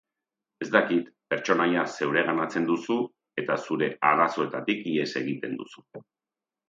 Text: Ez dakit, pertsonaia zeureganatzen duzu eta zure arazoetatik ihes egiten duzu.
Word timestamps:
Ez 0.65 0.67
dakit, 0.75 1.09
pertsonaia 1.33 1.83
zeureganatzen 1.99 2.65
duzu 2.69 2.97
eta 3.43 3.59
zure 3.67 3.91
arazoetatik 4.13 4.85
ihes 4.95 5.09
egiten 5.23 5.55
duzu. 5.61 5.89